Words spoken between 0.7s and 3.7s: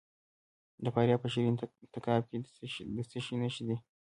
د فاریاب په شیرین تګاب کې د څه شي نښې